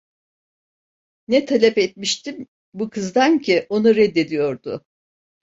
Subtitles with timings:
[1.27, 4.85] Ne talep etmiştim bu kızdan ki onu reddediyordu?